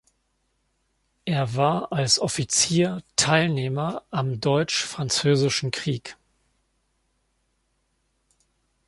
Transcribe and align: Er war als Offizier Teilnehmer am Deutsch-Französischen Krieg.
Er 1.25 1.55
war 1.55 1.91
als 1.91 2.17
Offizier 2.17 3.03
Teilnehmer 3.17 4.01
am 4.09 4.39
Deutsch-Französischen 4.39 5.69
Krieg. 5.69 6.17